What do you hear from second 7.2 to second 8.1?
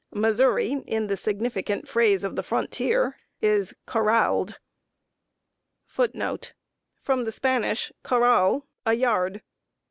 the Spanish